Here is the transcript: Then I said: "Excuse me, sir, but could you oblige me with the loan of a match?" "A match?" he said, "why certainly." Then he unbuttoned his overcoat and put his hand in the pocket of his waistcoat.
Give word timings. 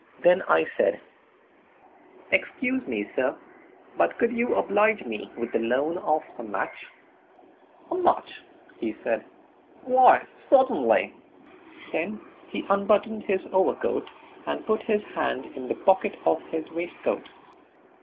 Then 0.23 0.41
I 0.49 0.65
said: 0.77 0.99
"Excuse 2.31 2.87
me, 2.87 3.07
sir, 3.15 3.35
but 3.99 4.17
could 4.17 4.31
you 4.33 4.55
oblige 4.55 5.05
me 5.05 5.29
with 5.37 5.51
the 5.51 5.59
loan 5.59 5.99
of 5.99 6.23
a 6.39 6.43
match?" 6.43 6.73
"A 7.91 7.95
match?" 7.95 8.41
he 8.79 8.95
said, 9.03 9.23
"why 9.83 10.25
certainly." 10.49 11.13
Then 11.91 12.19
he 12.49 12.65
unbuttoned 12.67 13.25
his 13.25 13.41
overcoat 13.53 14.09
and 14.47 14.65
put 14.65 14.81
his 14.81 15.03
hand 15.13 15.45
in 15.55 15.67
the 15.67 15.75
pocket 15.75 16.17
of 16.25 16.41
his 16.47 16.67
waistcoat. 16.71 17.29